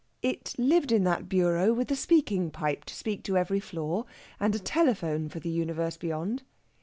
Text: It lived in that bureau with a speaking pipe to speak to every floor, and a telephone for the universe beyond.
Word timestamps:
It 0.23 0.55
lived 0.57 0.91
in 0.91 1.03
that 1.03 1.29
bureau 1.29 1.73
with 1.73 1.91
a 1.91 1.95
speaking 1.95 2.49
pipe 2.49 2.85
to 2.85 2.95
speak 2.95 3.21
to 3.25 3.37
every 3.37 3.59
floor, 3.59 4.05
and 4.39 4.55
a 4.55 4.57
telephone 4.57 5.29
for 5.29 5.39
the 5.39 5.51
universe 5.51 5.95
beyond. 5.95 6.41